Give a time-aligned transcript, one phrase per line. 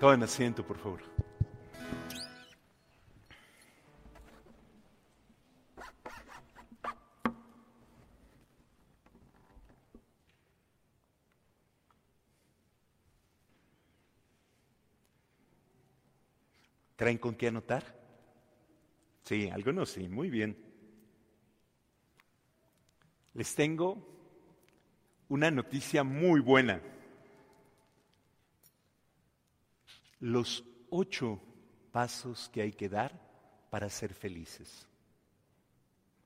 [0.00, 1.02] Tomen asiento, por favor.
[16.96, 17.84] ¿Traen con qué anotar?
[19.24, 20.56] Sí, algunos sí, muy bien.
[23.34, 23.98] Les tengo
[25.28, 26.80] una noticia muy buena.
[30.20, 31.40] Los ocho
[31.92, 33.20] pasos que hay que dar
[33.70, 34.86] para ser felices.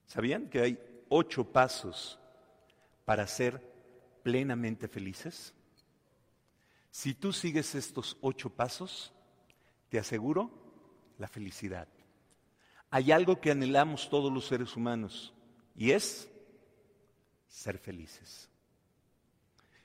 [0.07, 2.19] ¿Sabían que hay ocho pasos
[3.05, 3.61] para ser
[4.23, 5.55] plenamente felices?
[6.91, 9.13] Si tú sigues estos ocho pasos,
[9.89, 10.51] te aseguro
[11.19, 11.89] la felicidad.
[12.91, 15.35] Hay algo que anhelamos todos los seres humanos
[15.75, 16.31] y es
[17.49, 18.49] ser felices.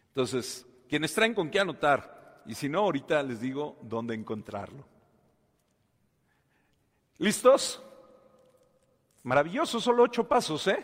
[0.10, 2.19] Entonces, quienes traen con qué anotar,
[2.50, 4.84] y si no, ahorita les digo dónde encontrarlo.
[7.20, 7.80] ¿Listos?
[9.22, 10.84] Maravilloso, solo ocho pasos, ¿eh?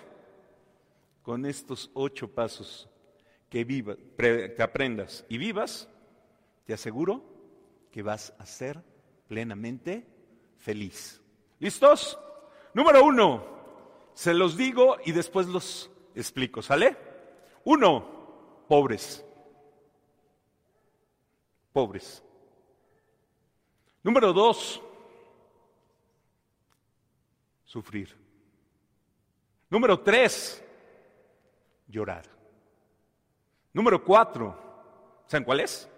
[1.23, 2.87] Con estos ocho pasos
[3.49, 5.89] que, viva, que aprendas y vivas,
[6.65, 7.23] te aseguro
[7.91, 8.83] que vas a ser
[9.27, 10.05] plenamente
[10.57, 11.19] feliz.
[11.57, 12.19] ¿Listos?
[12.75, 13.43] Número uno,
[14.13, 16.95] se los digo y después los explico, ¿sale?
[17.63, 19.25] Uno, pobres.
[21.75, 22.23] Pobres.
[24.01, 24.81] Número dos,
[27.65, 28.15] sufrir.
[29.69, 30.63] Número tres,
[31.85, 32.23] llorar.
[33.73, 34.57] Número cuatro,
[35.25, 35.89] ¿saben cuál es?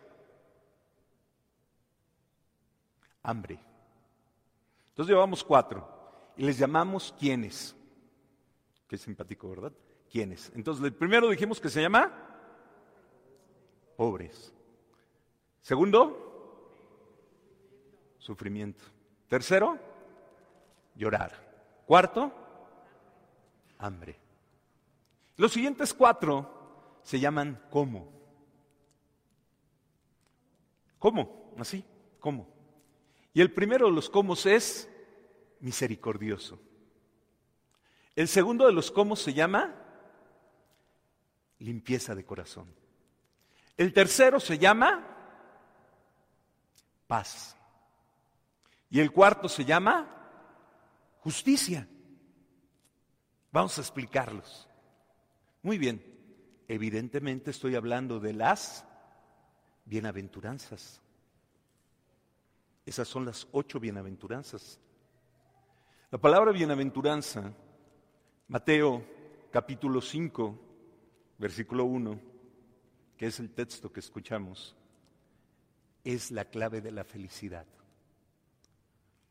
[3.21, 3.59] Hambre.
[4.89, 7.75] Entonces llevamos cuatro y les llamamos quiénes.
[8.87, 9.73] Qué simpático, ¿verdad?
[10.09, 10.51] ¿Quiénes?
[10.55, 12.11] Entonces, el primero dijimos que se llama
[13.95, 14.56] pobres.
[15.67, 16.63] Segundo,
[18.19, 18.85] sufrimiento.
[19.27, 19.77] Tercero,
[20.95, 21.83] llorar.
[21.85, 22.31] Cuarto,
[23.77, 24.17] hambre.
[25.35, 28.09] Los siguientes cuatro se llaman cómo.
[30.99, 31.53] ¿Cómo?
[31.59, 31.83] Así,
[32.21, 32.47] ¿cómo?
[33.33, 34.89] Y el primero de los cómo es
[35.59, 36.61] misericordioso.
[38.15, 39.75] El segundo de los cómo se llama
[41.59, 42.73] limpieza de corazón.
[43.75, 45.15] El tercero se llama
[47.07, 47.57] paz.
[48.89, 50.07] Y el cuarto se llama
[51.19, 51.87] justicia.
[53.51, 54.67] Vamos a explicarlos.
[55.61, 56.03] Muy bien,
[56.67, 58.85] evidentemente estoy hablando de las
[59.85, 61.01] bienaventuranzas.
[62.85, 64.79] Esas son las ocho bienaventuranzas.
[66.09, 67.51] La palabra bienaventuranza,
[68.47, 69.03] Mateo
[69.51, 70.57] capítulo 5,
[71.37, 72.17] versículo 1,
[73.17, 74.76] que es el texto que escuchamos,
[76.13, 77.65] es la clave de la felicidad.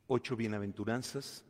[0.08, 1.42] Ocho bienaventuranzas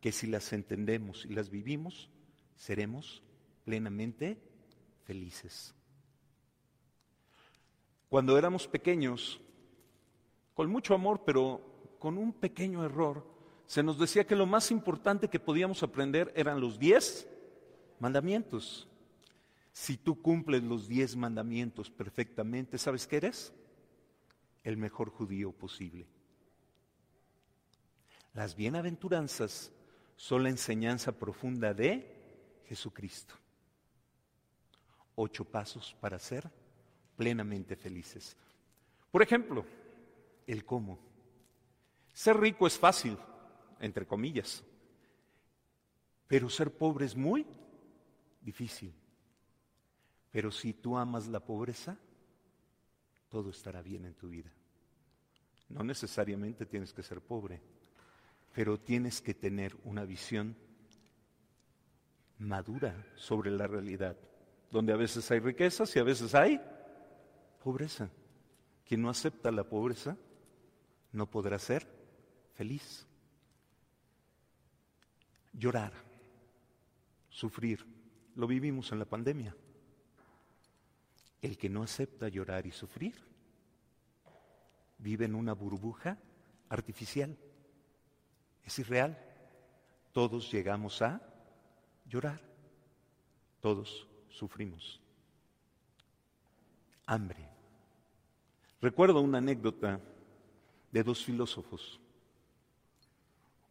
[0.00, 2.10] que si las entendemos y las vivimos,
[2.54, 3.22] seremos
[3.64, 4.40] plenamente
[5.04, 5.74] felices.
[8.08, 9.40] Cuando éramos pequeños,
[10.54, 13.26] con mucho amor, pero con un pequeño error,
[13.66, 17.28] se nos decía que lo más importante que podíamos aprender eran los diez
[17.98, 18.88] mandamientos.
[19.72, 23.52] Si tú cumples los diez mandamientos perfectamente, ¿sabes qué eres?
[24.68, 26.06] El mejor judío posible.
[28.34, 29.72] Las bienaventuranzas
[30.14, 33.34] son la enseñanza profunda de Jesucristo.
[35.14, 36.50] Ocho pasos para ser
[37.16, 38.36] plenamente felices.
[39.10, 39.64] Por ejemplo,
[40.46, 40.98] el cómo.
[42.12, 43.16] Ser rico es fácil,
[43.80, 44.62] entre comillas,
[46.26, 47.46] pero ser pobre es muy
[48.42, 48.92] difícil.
[50.30, 51.96] Pero si tú amas la pobreza,
[53.30, 54.50] todo estará bien en tu vida.
[55.68, 57.60] No necesariamente tienes que ser pobre,
[58.54, 60.56] pero tienes que tener una visión
[62.38, 64.16] madura sobre la realidad,
[64.70, 66.60] donde a veces hay riquezas y a veces hay
[67.62, 68.10] pobreza.
[68.86, 70.16] Quien no acepta la pobreza
[71.12, 71.86] no podrá ser
[72.54, 73.06] feliz.
[75.52, 75.92] Llorar,
[77.28, 77.84] sufrir,
[78.36, 79.54] lo vivimos en la pandemia.
[81.40, 83.14] El que no acepta llorar y sufrir
[84.98, 86.18] vive en una burbuja
[86.68, 87.36] artificial.
[88.64, 89.18] Es irreal.
[90.12, 91.22] Todos llegamos a
[92.06, 92.40] llorar.
[93.60, 95.00] Todos sufrimos.
[97.06, 97.48] Hambre.
[98.80, 100.00] Recuerdo una anécdota
[100.92, 102.00] de dos filósofos.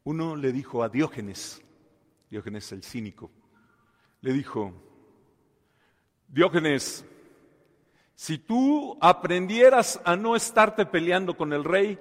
[0.04, 1.62] Uno le dijo a Diógenes,
[2.30, 3.30] Diógenes el cínico,
[4.22, 4.74] le dijo,
[6.28, 7.06] Diógenes,
[8.18, 12.00] Si tú aprendieras a no estarte peleando con el rey,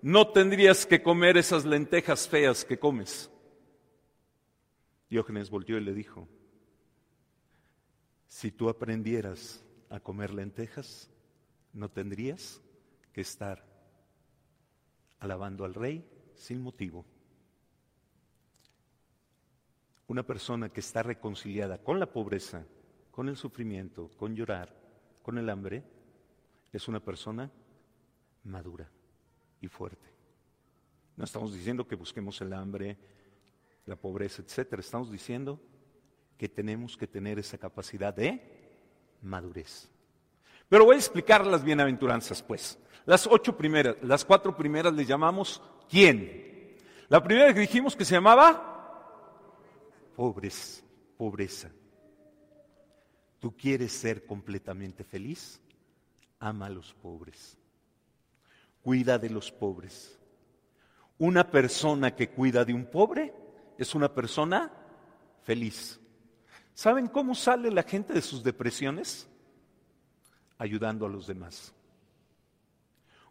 [0.00, 3.30] no tendrías que comer esas lentejas feas que comes.
[5.10, 6.26] Diógenes volvió y le dijo,
[8.26, 11.10] si tú aprendieras a comer lentejas,
[11.74, 12.62] no tendrías
[13.12, 13.62] que estar
[15.18, 16.02] alabando al rey
[16.36, 17.04] sin motivo.
[20.06, 22.64] Una persona que está reconciliada con la pobreza,
[23.10, 24.79] con el sufrimiento, con llorar,
[25.30, 25.84] con el hambre,
[26.72, 27.48] es una persona
[28.42, 28.90] madura
[29.60, 30.08] y fuerte.
[31.16, 32.98] No estamos diciendo que busquemos el hambre,
[33.86, 34.80] la pobreza, etcétera.
[34.80, 35.60] Estamos diciendo
[36.36, 38.42] que tenemos que tener esa capacidad de
[39.22, 39.88] madurez.
[40.68, 42.76] Pero voy a explicar las bienaventuranzas, pues.
[43.06, 46.76] Las ocho primeras, las cuatro primeras le llamamos ¿quién?
[47.08, 48.66] La primera que dijimos que se llamaba
[50.16, 50.82] pobres,
[51.16, 51.70] pobreza.
[53.40, 55.60] ¿Tú quieres ser completamente feliz?
[56.38, 57.56] Ama a los pobres.
[58.82, 60.18] Cuida de los pobres.
[61.18, 63.32] Una persona que cuida de un pobre
[63.78, 64.70] es una persona
[65.42, 65.98] feliz.
[66.74, 69.26] ¿Saben cómo sale la gente de sus depresiones?
[70.58, 71.74] Ayudando a los demás.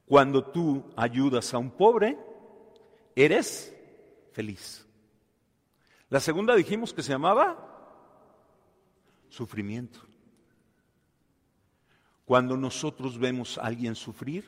[0.05, 2.17] Cuando tú ayudas a un pobre,
[3.15, 3.75] eres
[4.31, 4.85] feliz.
[6.09, 7.68] La segunda dijimos que se llamaba
[9.29, 9.99] sufrimiento.
[12.25, 14.45] Cuando nosotros vemos a alguien sufrir,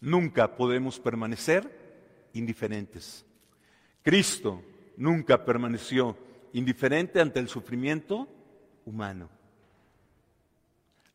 [0.00, 3.24] nunca podemos permanecer indiferentes.
[4.02, 4.62] Cristo
[4.96, 6.16] nunca permaneció
[6.52, 8.28] indiferente ante el sufrimiento
[8.86, 9.28] humano.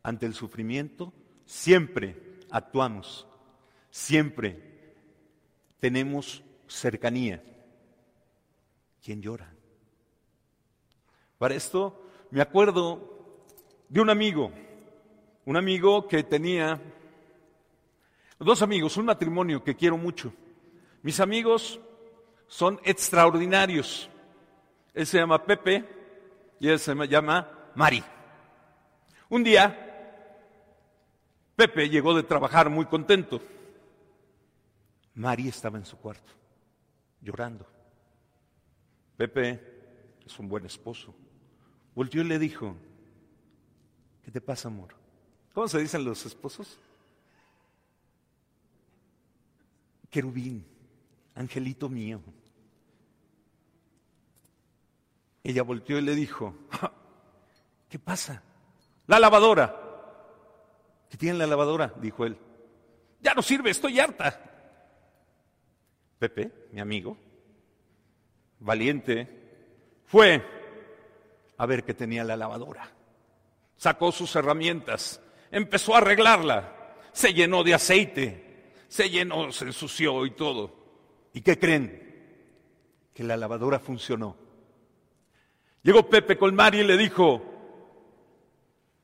[0.04, 1.12] Ante el sufrimiento
[1.46, 3.28] siempre actuamos,
[3.90, 4.94] siempre
[5.80, 7.44] tenemos cercanía.
[9.04, 9.52] ¿Quién llora?
[11.38, 12.05] Para esto
[12.36, 13.00] me acuerdo
[13.88, 14.52] de un amigo,
[15.46, 16.82] un amigo que tenía
[18.38, 20.34] dos amigos, un matrimonio que quiero mucho.
[21.02, 21.80] Mis amigos
[22.48, 24.10] son extraordinarios.
[24.94, 25.86] Él se llama Pepe
[26.60, 28.04] y él se llama Mari.
[29.30, 30.44] Un día,
[31.56, 33.40] Pepe llegó de trabajar muy contento.
[35.14, 36.34] Mari estaba en su cuarto,
[37.22, 37.66] llorando.
[39.16, 41.16] Pepe es un buen esposo,
[41.96, 42.76] Volteó y le dijo,
[44.22, 44.94] ¿qué te pasa, amor?
[45.54, 46.78] ¿Cómo se dicen los esposos?
[50.10, 50.66] Querubín,
[51.34, 52.22] angelito mío.
[55.42, 56.54] Ella volteó y le dijo,
[57.90, 58.44] ¿qué pasa?
[59.08, 59.82] La lavadora.
[61.10, 61.94] ¿Qué tiene la lavadora?
[62.02, 62.38] Dijo él.
[63.22, 64.42] Ya no sirve, estoy harta.
[66.20, 67.18] Pepe, mi amigo,
[68.60, 70.44] valiente, fue
[71.57, 72.92] a ver qué tenía la lavadora.
[73.78, 75.22] Sacó sus herramientas,
[75.52, 80.74] empezó a arreglarla, se llenó de aceite, se llenó, se ensució y todo.
[81.34, 82.02] ¿Y qué creen?
[83.13, 84.36] Que la lavadora funcionó.
[85.84, 87.44] Llegó Pepe Colmari y le dijo,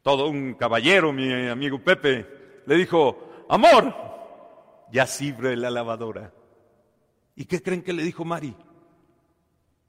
[0.02, 3.94] todo un caballero, mi amigo Pepe, le dijo, amor,
[4.92, 6.34] ya sirve la lavadora.
[7.36, 8.56] ¿Y qué creen que le dijo Mari?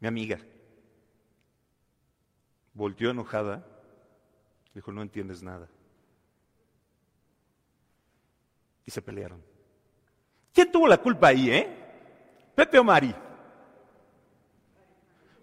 [0.00, 0.38] Mi amiga.
[2.74, 3.66] Volteó enojada,
[4.74, 5.68] dijo, no entiendes nada.
[8.84, 9.42] Y se pelearon.
[10.52, 12.52] ¿Quién tuvo la culpa ahí, eh?
[12.54, 13.14] ¿Pepe o Mari?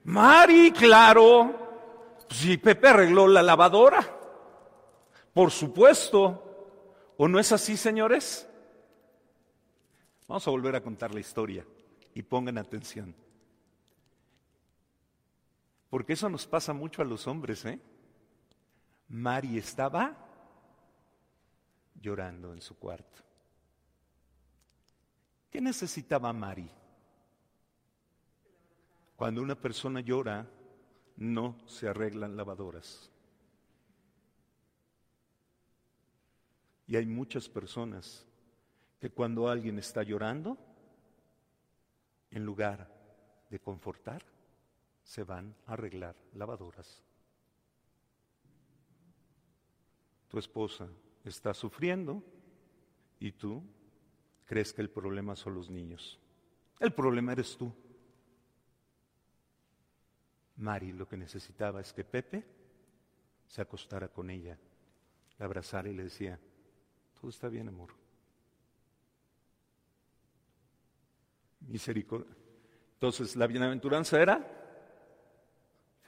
[0.04, 2.26] Mari, claro.
[2.30, 4.00] Si Pepe arregló la lavadora.
[5.34, 6.46] Por supuesto.
[7.18, 8.48] ¿O no es así, señores?
[10.28, 11.66] Vamos a volver a contar la historia
[12.14, 13.16] y pongan atención.
[15.90, 17.80] Porque eso nos pasa mucho a los hombres, ¿eh?
[19.08, 20.16] Mari estaba
[22.00, 23.24] llorando en su cuarto.
[25.50, 26.70] ¿Qué necesitaba Mari?
[29.16, 30.48] Cuando una persona llora,
[31.18, 33.12] no se arreglan lavadoras.
[36.86, 38.26] Y hay muchas personas
[39.00, 40.58] que cuando alguien está llorando,
[42.32, 42.88] en lugar
[43.50, 44.24] de confortar,
[45.10, 47.04] se van a arreglar lavadoras.
[50.28, 50.88] Tu esposa
[51.26, 52.22] está sufriendo
[53.20, 53.64] y tú
[54.46, 56.20] crees que el problema son los niños.
[56.80, 57.74] El problema eres tú.
[60.58, 62.46] Mari lo que necesitaba es que Pepe
[63.48, 64.60] se acostara con ella,
[65.40, 66.40] la abrazara y le decía,
[67.20, 67.96] todo está bien, amor.
[71.62, 72.36] Misericordia.
[72.94, 74.59] Entonces, la bienaventuranza era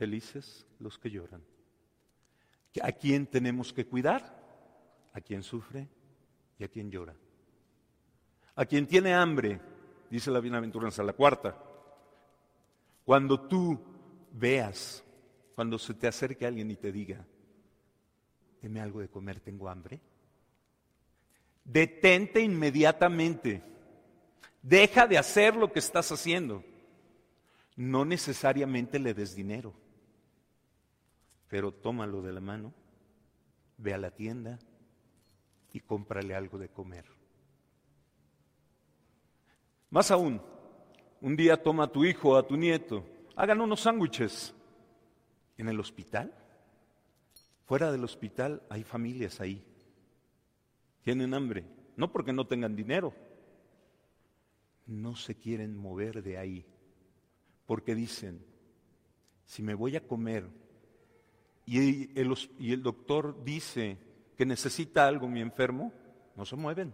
[0.01, 1.43] Felices los que lloran.
[2.81, 4.41] ¿A quién tenemos que cuidar?
[5.13, 5.87] a quien sufre
[6.57, 7.15] y a quien llora.
[8.55, 9.59] A quien tiene hambre,
[10.09, 11.55] dice la bienaventuranza, la cuarta.
[13.03, 13.79] Cuando tú
[14.31, 15.03] veas,
[15.55, 17.23] cuando se te acerque alguien y te diga,
[18.59, 19.99] deme algo de comer, tengo hambre,
[21.63, 23.61] detente inmediatamente.
[24.61, 26.63] Deja de hacer lo que estás haciendo.
[27.75, 29.73] No necesariamente le des dinero,
[31.51, 32.73] pero tómalo de la mano,
[33.77, 34.57] ve a la tienda
[35.73, 37.03] y cómprale algo de comer.
[39.89, 40.41] Más aún,
[41.19, 43.03] un día toma a tu hijo o a tu nieto,
[43.35, 44.55] hagan unos sándwiches
[45.57, 46.33] en el hospital.
[47.65, 49.61] Fuera del hospital hay familias ahí.
[51.01, 51.65] Tienen hambre,
[51.97, 53.13] no porque no tengan dinero,
[54.87, 56.65] no se quieren mover de ahí,
[57.65, 58.41] porque dicen,
[59.43, 60.60] si me voy a comer
[61.65, 63.97] y el, y el doctor dice
[64.37, 65.93] que necesita algo mi enfermo,
[66.35, 66.93] no se mueven.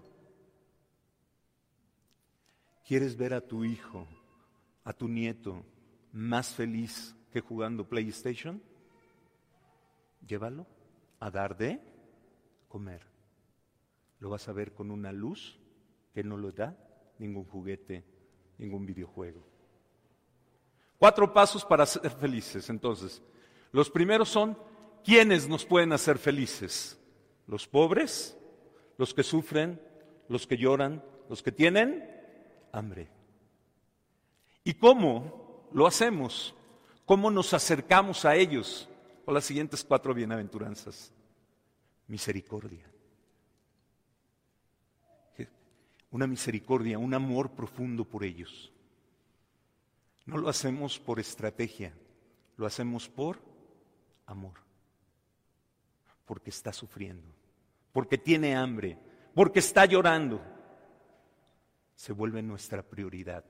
[2.86, 4.08] ¿Quieres ver a tu hijo,
[4.84, 5.64] a tu nieto,
[6.12, 8.62] más feliz que jugando PlayStation?
[10.26, 10.66] Llévalo
[11.20, 11.82] a dar de
[12.68, 13.02] comer.
[14.20, 15.60] Lo vas a ver con una luz
[16.14, 16.78] que no lo da
[17.20, 18.04] ningún juguete,
[18.58, 19.44] ningún videojuego.
[20.98, 23.22] Cuatro pasos para ser felices, entonces.
[23.72, 24.58] Los primeros son,
[25.04, 27.00] ¿quiénes nos pueden hacer felices?
[27.48, 28.38] Los pobres,
[28.98, 29.82] los que sufren,
[30.30, 32.10] los que lloran, los que tienen
[32.72, 33.10] hambre.
[34.64, 36.54] ¿Y cómo lo hacemos?
[37.06, 38.90] ¿Cómo nos acercamos a ellos?
[39.24, 41.14] Con las siguientes cuatro bienaventuranzas.
[42.08, 42.86] Misericordia.
[46.12, 48.72] Una misericordia, un amor profundo por ellos.
[50.26, 51.94] No lo hacemos por estrategia,
[52.58, 53.40] lo hacemos por
[54.28, 54.54] amor.
[56.26, 57.34] Porque está sufriendo,
[57.92, 59.00] porque tiene hambre,
[59.34, 60.42] porque está llorando.
[61.96, 63.44] Se vuelve nuestra prioridad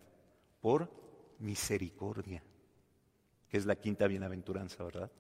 [0.62, 0.90] por
[1.40, 2.42] misericordia,
[3.50, 5.12] que es la quinta bienaventuranza, ¿verdad?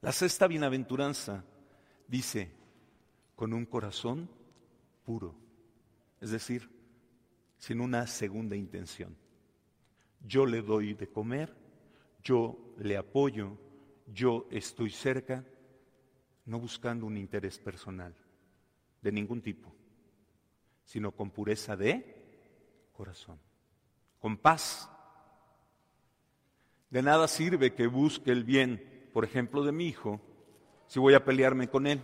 [0.00, 1.44] La sexta bienaventuranza
[2.06, 2.52] dice,
[3.34, 4.30] con un corazón
[5.04, 5.34] puro,
[6.20, 6.70] es decir,
[7.58, 9.16] sin una segunda intención.
[10.20, 11.54] Yo le doy de comer,
[12.22, 13.56] yo le apoyo,
[14.12, 15.44] yo estoy cerca,
[16.46, 18.14] no buscando un interés personal
[19.00, 19.72] de ningún tipo,
[20.84, 23.38] sino con pureza de corazón,
[24.18, 24.90] con paz.
[26.90, 30.20] De nada sirve que busque el bien, por ejemplo, de mi hijo,
[30.86, 32.00] si voy a pelearme con él.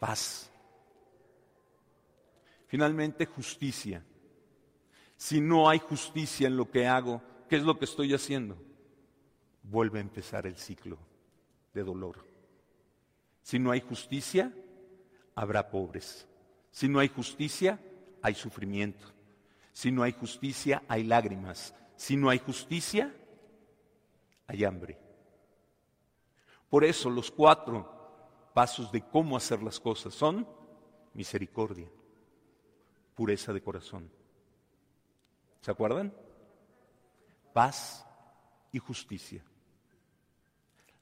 [0.00, 0.50] Paz.
[2.66, 4.04] Finalmente, justicia.
[5.16, 8.56] Si no hay justicia en lo que hago, ¿qué es lo que estoy haciendo?
[9.62, 10.98] Vuelve a empezar el ciclo
[11.72, 12.24] de dolor.
[13.42, 14.52] Si no hay justicia,
[15.34, 16.26] habrá pobres.
[16.70, 17.80] Si no hay justicia,
[18.22, 19.06] hay sufrimiento.
[19.72, 21.74] Si no hay justicia, hay lágrimas.
[21.96, 23.14] Si no hay justicia,
[24.46, 24.98] hay hambre.
[26.68, 28.00] Por eso los cuatro
[28.54, 30.46] pasos de cómo hacer las cosas son
[31.14, 31.88] misericordia,
[33.14, 34.10] pureza de corazón.
[35.60, 36.14] ¿Se acuerdan?
[37.52, 38.06] Paz
[38.72, 39.44] y justicia.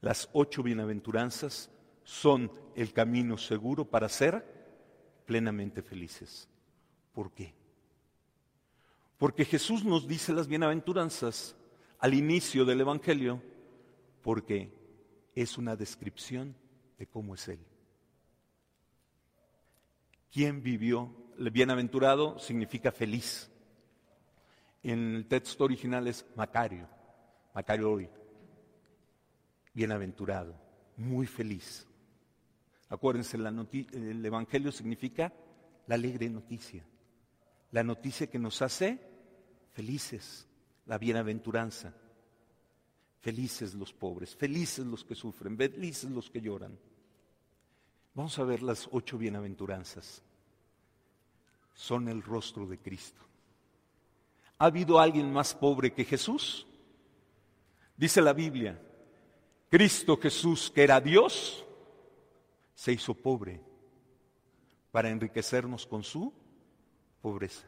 [0.00, 1.70] Las ocho bienaventuranzas
[2.04, 4.44] son el camino seguro para ser
[5.26, 6.48] plenamente felices.
[7.12, 7.54] ¿Por qué?
[9.18, 11.56] Porque Jesús nos dice las bienaventuranzas
[11.98, 13.42] al inicio del Evangelio,
[14.22, 14.72] porque
[15.34, 16.54] es una descripción
[16.96, 17.58] de cómo es Él.
[20.30, 21.12] ¿Quién vivió?
[21.36, 23.50] El bienaventurado significa feliz.
[24.84, 26.88] En el texto original es Macario,
[27.52, 28.08] Macario hoy
[29.74, 30.54] bienaventurado,
[30.96, 31.86] muy feliz.
[32.88, 35.32] Acuérdense, el Evangelio significa
[35.86, 36.84] la alegre noticia,
[37.72, 38.98] la noticia que nos hace
[39.72, 40.46] felices,
[40.86, 41.94] la bienaventuranza.
[43.20, 46.78] Felices los pobres, felices los que sufren, felices los que lloran.
[48.14, 50.22] Vamos a ver las ocho bienaventuranzas.
[51.74, 53.20] Son el rostro de Cristo.
[54.58, 56.66] ¿Ha habido alguien más pobre que Jesús?
[57.96, 58.80] Dice la Biblia,
[59.70, 61.64] Cristo Jesús, que era Dios,
[62.74, 63.60] se hizo pobre
[64.90, 66.32] para enriquecernos con su
[67.20, 67.66] pobreza.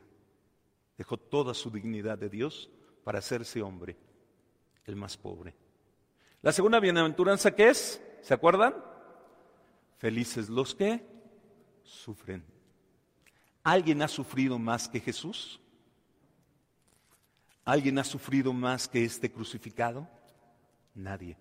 [0.97, 2.71] Dejó toda su dignidad de Dios
[3.05, 3.97] para hacerse hombre,
[4.85, 5.55] el más pobre.
[6.43, 8.75] La segunda bienaventuranza que es, ¿se acuerdan?
[9.99, 11.05] Felices los que
[11.83, 12.45] sufren.
[13.63, 15.61] ¿Alguien ha sufrido más que Jesús?
[17.65, 20.09] ¿Alguien ha sufrido más que este crucificado?
[20.95, 21.37] Nadie.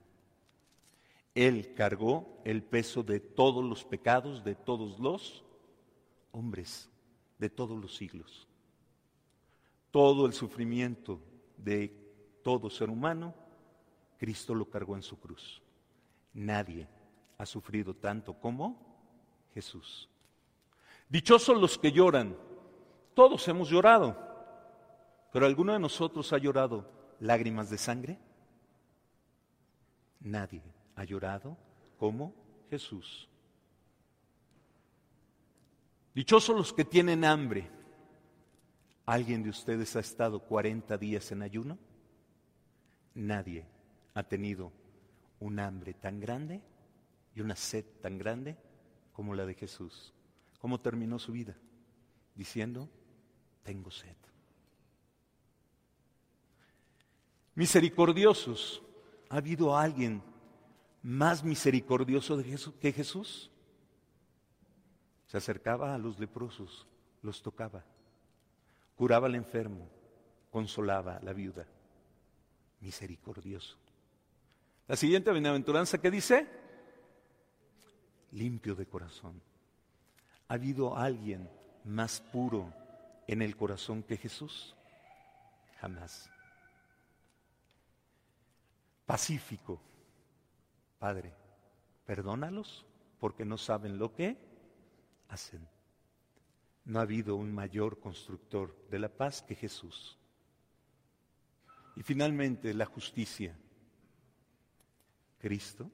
[1.39, 5.45] Él cargó el peso de todos los pecados de todos los
[6.33, 6.89] hombres,
[7.37, 8.45] de todos los siglos.
[9.89, 11.21] Todo el sufrimiento
[11.55, 11.95] de
[12.43, 13.33] todo ser humano,
[14.17, 15.61] Cristo lo cargó en su cruz.
[16.33, 16.89] Nadie
[17.37, 18.77] ha sufrido tanto como
[19.53, 20.09] Jesús.
[21.07, 22.35] Dichosos los que lloran.
[23.13, 24.17] Todos hemos llorado,
[25.31, 26.91] pero ¿alguno de nosotros ha llorado
[27.21, 28.19] lágrimas de sangre?
[30.19, 31.57] Nadie ha llorado
[31.97, 32.35] como
[32.69, 33.29] Jesús.
[36.13, 37.71] Dichosos los que tienen hambre.
[39.05, 41.77] ¿Alguien de ustedes ha estado 40 días en ayuno?
[43.13, 43.65] Nadie
[44.13, 44.73] ha tenido
[45.39, 46.61] un hambre tan grande
[47.33, 48.57] y una sed tan grande
[49.13, 50.13] como la de Jesús.
[50.59, 51.55] ¿Cómo terminó su vida?
[52.35, 52.89] Diciendo,
[53.63, 54.17] tengo sed.
[57.55, 58.83] Misericordiosos.
[59.29, 60.23] ¿Ha habido alguien
[61.01, 62.37] más misericordioso
[62.79, 63.51] que Jesús?
[65.25, 66.87] Se acercaba a los leprosos,
[67.21, 67.83] los tocaba,
[68.95, 69.87] curaba al enfermo,
[70.51, 71.67] consolaba a la viuda.
[72.81, 73.77] Misericordioso.
[74.87, 76.47] La siguiente bienaventuranza que dice,
[78.31, 79.41] limpio de corazón.
[80.47, 81.49] ¿Ha habido alguien
[81.83, 82.73] más puro
[83.27, 84.75] en el corazón que Jesús?
[85.79, 86.29] Jamás.
[89.05, 89.79] Pacífico.
[90.99, 91.33] Padre,
[92.05, 92.85] perdónalos
[93.19, 94.37] porque no saben lo que
[95.29, 95.67] hacen.
[96.85, 100.17] No ha habido un mayor constructor de la paz que Jesús.
[101.95, 103.57] Y finalmente la justicia.
[105.39, 105.89] Cristo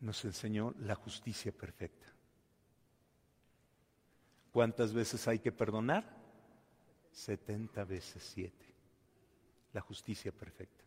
[0.00, 2.12] nos enseñó la justicia perfecta.
[4.50, 6.04] ¿Cuántas veces hay que perdonar?
[7.12, 8.74] 70 veces 7.
[9.72, 10.81] La justicia perfecta.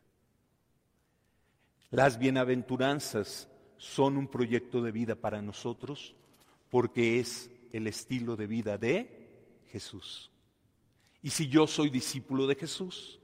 [1.91, 6.15] Las bienaventuranzas son un proyecto de vida para nosotros
[6.69, 10.31] porque es el estilo de vida de Jesús.
[11.21, 13.19] Y si yo soy discípulo de Jesús,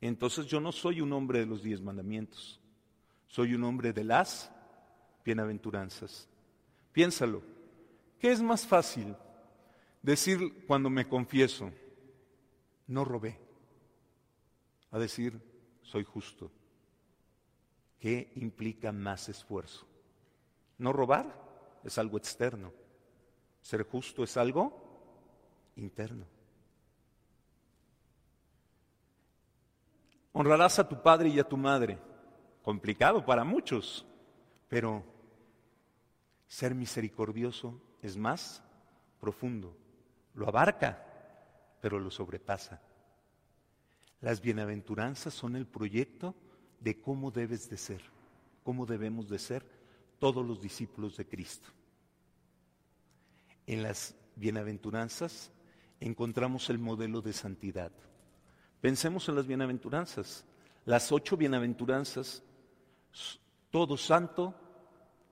[0.00, 2.60] entonces yo no soy un hombre de los diez mandamientos,
[3.26, 4.50] soy un hombre de las
[5.24, 6.28] bienaventuranzas.
[6.92, 7.42] Piénsalo,
[8.18, 9.14] ¿qué es más fácil
[10.02, 11.70] decir cuando me confieso,
[12.86, 13.38] no robé,
[14.90, 15.40] a decir,
[15.82, 16.50] soy justo?
[17.98, 19.86] ¿Qué implica más esfuerzo?
[20.78, 22.72] No robar es algo externo.
[23.62, 26.26] Ser justo es algo interno.
[30.32, 31.98] Honrarás a tu padre y a tu madre.
[32.62, 34.04] Complicado para muchos,
[34.68, 35.02] pero
[36.46, 38.62] ser misericordioso es más
[39.18, 39.76] profundo.
[40.34, 41.02] Lo abarca,
[41.80, 42.82] pero lo sobrepasa.
[44.20, 46.34] Las bienaventuranzas son el proyecto
[46.86, 48.00] de cómo debes de ser,
[48.62, 49.66] cómo debemos de ser
[50.20, 51.68] todos los discípulos de Cristo.
[53.66, 55.50] En las bienaventuranzas
[55.98, 57.90] encontramos el modelo de santidad.
[58.80, 60.44] Pensemos en las bienaventuranzas.
[60.84, 62.44] Las ocho bienaventuranzas,
[63.70, 64.54] todo santo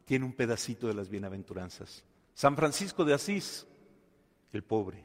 [0.06, 2.02] tiene un pedacito de las bienaventuranzas.
[2.34, 3.64] San Francisco de Asís,
[4.52, 5.04] el pobre.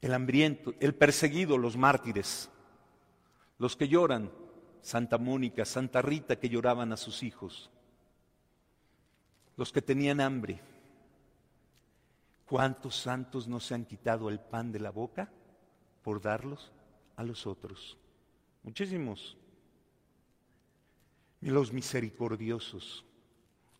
[0.00, 2.48] El hambriento, el perseguido, los mártires.
[3.58, 4.30] Los que lloran,
[4.82, 7.70] Santa Mónica, Santa Rita que lloraban a sus hijos,
[9.56, 10.60] los que tenían hambre.
[12.46, 15.30] ¿Cuántos santos no se han quitado el pan de la boca
[16.02, 16.70] por darlos
[17.16, 17.98] a los otros?
[18.62, 19.36] Muchísimos.
[21.40, 23.04] Y los misericordiosos.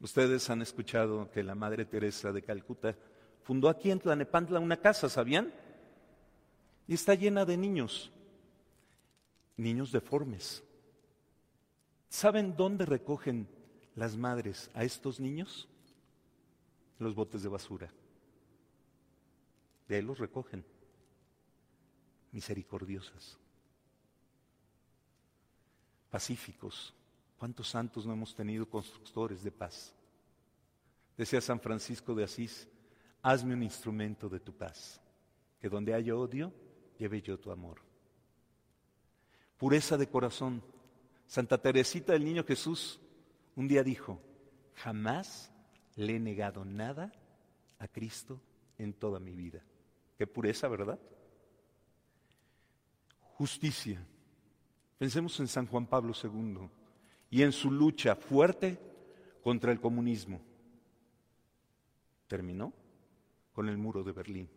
[0.00, 2.96] Ustedes han escuchado que la Madre Teresa de Calcuta
[3.42, 5.52] fundó aquí en Tlanepantla una casa, ¿sabían?
[6.88, 8.10] Y está llena de niños,
[9.56, 10.62] niños deformes.
[12.08, 13.48] ¿Saben dónde recogen
[13.94, 15.68] las madres a estos niños?
[16.98, 17.92] Los botes de basura.
[19.88, 20.64] De ahí los recogen.
[22.32, 23.38] Misericordiosas.
[26.10, 26.94] Pacíficos.
[27.38, 29.94] ¿Cuántos santos no hemos tenido constructores de paz?
[31.16, 32.68] Decía San Francisco de Asís,
[33.22, 35.00] hazme un instrumento de tu paz,
[35.60, 36.52] que donde haya odio,
[36.98, 37.85] lleve yo tu amor.
[39.58, 40.62] Pureza de corazón,
[41.26, 43.00] Santa Teresita del Niño Jesús
[43.56, 44.20] un día dijo,
[44.74, 45.50] jamás
[45.96, 47.10] le he negado nada
[47.78, 48.40] a Cristo
[48.78, 49.62] en toda mi vida.
[50.18, 50.98] Qué pureza, ¿verdad?
[53.38, 54.06] Justicia.
[54.98, 56.68] Pensemos en San Juan Pablo II
[57.30, 58.78] y en su lucha fuerte
[59.42, 60.40] contra el comunismo.
[62.28, 62.72] Terminó
[63.52, 64.50] con el muro de Berlín.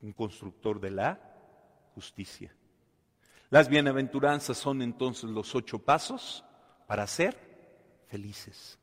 [0.00, 1.20] Un constructor de la
[1.94, 2.52] justicia.
[3.54, 6.44] Las bienaventuranzas son entonces los ocho pasos
[6.88, 7.36] para ser
[8.08, 8.80] felices.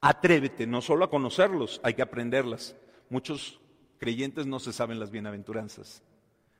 [0.00, 2.76] Atrévete no solo a conocerlos, hay que aprenderlas.
[3.08, 3.60] Muchos
[3.98, 6.04] creyentes no se saben las bienaventuranzas.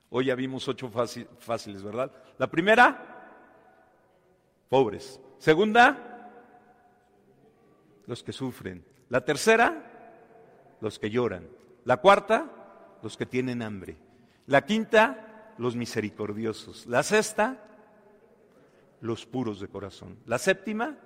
[0.09, 2.11] Hoy ya vimos ocho fáciles, ¿verdad?
[2.37, 3.47] La primera,
[4.69, 5.21] pobres.
[5.39, 6.33] Segunda,
[8.09, 8.85] los que sufren.
[9.09, 11.49] La tercera, los que lloran.
[11.85, 12.51] La cuarta,
[13.05, 13.99] los que tienen hambre.
[14.47, 15.30] La quinta,
[15.61, 16.87] los misericordiosos.
[16.87, 17.63] La sexta,
[19.03, 20.19] los puros de corazón.
[20.25, 20.99] La séptima,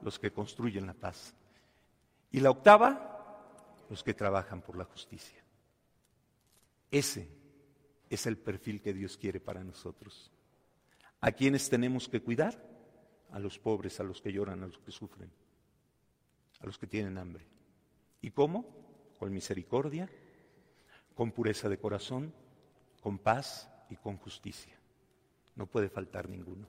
[0.00, 1.34] los que construyen la paz.
[2.30, 5.44] Y la octava, los que trabajan por la justicia.
[6.90, 7.28] Ese
[8.08, 10.32] es el perfil que Dios quiere para nosotros.
[11.20, 12.66] ¿A quienes tenemos que cuidar?
[13.30, 15.30] A los pobres, a los que lloran, a los que sufren,
[16.60, 17.44] a los que tienen hambre.
[18.22, 18.64] ¿Y cómo?
[19.18, 20.08] Con misericordia,
[21.14, 22.32] con pureza de corazón,
[23.02, 24.78] con paz y con justicia.
[25.54, 26.66] No puede faltar ninguno.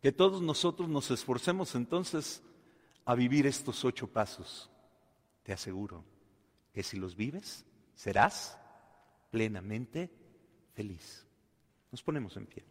[0.00, 2.42] Que todos nosotros nos esforcemos entonces
[3.04, 4.70] a vivir estos ocho pasos
[5.42, 6.04] te aseguro
[6.72, 8.58] que si los vives, serás
[9.30, 10.10] plenamente
[10.74, 11.26] feliz.
[11.90, 12.64] Nos ponemos en pie.